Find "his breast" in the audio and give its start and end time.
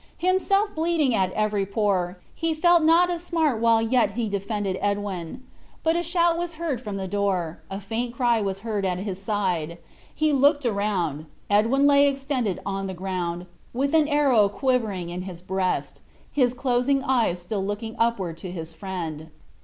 15.21-16.01